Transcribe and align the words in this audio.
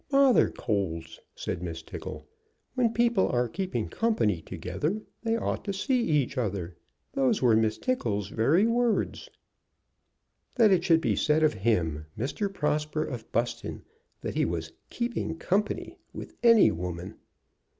"'Bother 0.09 0.49
colds!' 0.49 1.19
said 1.35 1.61
Miss 1.61 1.83
Tickle. 1.83 2.25
'When 2.73 2.91
people 2.91 3.29
are 3.29 3.47
keeping 3.47 3.87
company 3.87 4.41
together 4.41 5.03
they 5.21 5.37
ought 5.37 5.63
to 5.65 5.73
see 5.73 6.01
each 6.03 6.39
other.' 6.39 6.75
Those 7.13 7.43
were 7.43 7.55
Miss 7.55 7.77
Tickle's 7.77 8.29
very 8.29 8.65
words." 8.65 9.29
That 10.55 10.71
it 10.71 10.83
should 10.83 11.01
be 11.01 11.15
said 11.15 11.43
of 11.43 11.53
him, 11.53 12.07
Mr. 12.17 12.51
Prosper, 12.51 13.03
of 13.03 13.31
Buston, 13.31 13.83
that 14.21 14.33
he 14.33 14.43
was 14.43 14.71
"keeping 14.89 15.37
company" 15.37 15.99
with 16.15 16.33
any 16.41 16.71
woman! 16.71 17.17